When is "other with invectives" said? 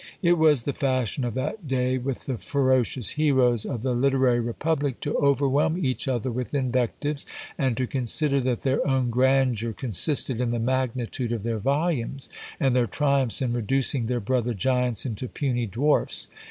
6.07-7.27